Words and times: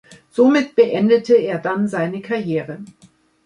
Somit 0.31 0.73
beendete 0.75 1.35
er 1.35 1.59
dann 1.59 1.87
seine 1.87 2.21
Karriere. 2.21 2.83